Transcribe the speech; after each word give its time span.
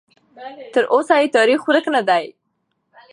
تراوسه 0.73 1.13
یې 1.21 1.27
تاریخ 1.37 1.59
ورک 1.67 1.85
نه 1.95 2.01
دی. 2.09 2.25